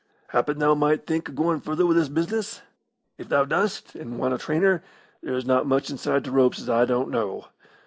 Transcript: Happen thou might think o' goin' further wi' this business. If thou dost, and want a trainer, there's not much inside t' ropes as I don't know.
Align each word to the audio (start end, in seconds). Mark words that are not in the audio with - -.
Happen 0.29 0.57
thou 0.57 0.73
might 0.73 1.05
think 1.05 1.29
o' 1.29 1.33
goin' 1.33 1.61
further 1.61 1.85
wi' 1.85 1.93
this 1.93 2.09
business. 2.09 2.63
If 3.19 3.29
thou 3.29 3.45
dost, 3.45 3.93
and 3.93 4.17
want 4.17 4.33
a 4.33 4.39
trainer, 4.39 4.81
there's 5.21 5.45
not 5.45 5.67
much 5.67 5.91
inside 5.91 6.23
t' 6.23 6.31
ropes 6.31 6.59
as 6.59 6.67
I 6.71 6.85
don't 6.85 7.11
know. 7.11 7.45